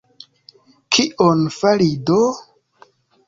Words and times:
Kion 0.95 1.43
fari 1.57 1.91
do? 2.07 2.17